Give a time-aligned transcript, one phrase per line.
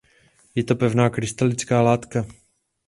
[0.55, 2.25] Je to pevná a krystalická látka.